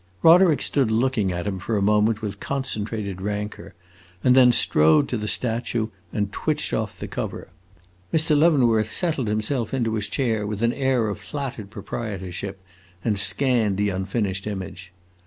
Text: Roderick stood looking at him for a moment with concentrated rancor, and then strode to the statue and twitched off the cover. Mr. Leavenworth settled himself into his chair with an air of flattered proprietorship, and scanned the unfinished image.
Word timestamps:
Roderick 0.23 0.63
stood 0.63 0.89
looking 0.89 1.31
at 1.31 1.45
him 1.45 1.59
for 1.59 1.77
a 1.77 1.81
moment 1.83 2.23
with 2.23 2.39
concentrated 2.39 3.21
rancor, 3.21 3.75
and 4.23 4.35
then 4.35 4.51
strode 4.51 5.07
to 5.09 5.15
the 5.15 5.27
statue 5.27 5.89
and 6.11 6.31
twitched 6.33 6.73
off 6.73 6.97
the 6.97 7.07
cover. 7.07 7.49
Mr. 8.11 8.35
Leavenworth 8.35 8.89
settled 8.89 9.27
himself 9.27 9.75
into 9.75 9.93
his 9.93 10.09
chair 10.09 10.47
with 10.47 10.63
an 10.63 10.73
air 10.73 11.07
of 11.07 11.19
flattered 11.19 11.69
proprietorship, 11.69 12.59
and 13.05 13.19
scanned 13.19 13.77
the 13.77 13.89
unfinished 13.89 14.47
image. 14.47 14.91